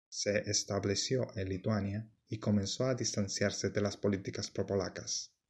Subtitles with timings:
[0.09, 5.31] Se estableció en Lituania y comenzó a distanciarse de las políticas pro-polacas.